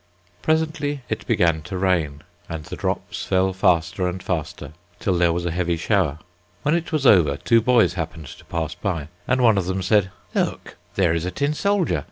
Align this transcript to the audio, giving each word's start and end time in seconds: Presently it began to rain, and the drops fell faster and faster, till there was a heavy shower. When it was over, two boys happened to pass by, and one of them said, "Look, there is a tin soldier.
Presently 0.41 1.01
it 1.09 1.27
began 1.27 1.61
to 1.61 1.77
rain, 1.77 2.23
and 2.49 2.63
the 2.63 2.75
drops 2.75 3.23
fell 3.23 3.53
faster 3.53 4.07
and 4.09 4.23
faster, 4.23 4.73
till 4.99 5.15
there 5.15 5.31
was 5.31 5.45
a 5.45 5.51
heavy 5.51 5.77
shower. 5.77 6.17
When 6.63 6.73
it 6.73 6.91
was 6.91 7.05
over, 7.05 7.37
two 7.37 7.61
boys 7.61 7.93
happened 7.93 8.25
to 8.25 8.45
pass 8.45 8.73
by, 8.73 9.09
and 9.27 9.41
one 9.41 9.59
of 9.59 9.65
them 9.67 9.83
said, 9.83 10.09
"Look, 10.33 10.77
there 10.95 11.13
is 11.13 11.25
a 11.25 11.29
tin 11.29 11.53
soldier. 11.53 11.99